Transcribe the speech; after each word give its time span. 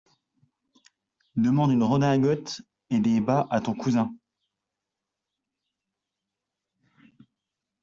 Demande 1.35 1.73
une 1.73 1.83
redingote 1.83 2.63
et 2.89 2.99
des 2.99 3.21
bas 3.21 3.45
à 3.51 3.61
ton 3.61 3.75
cousin! 3.75 4.11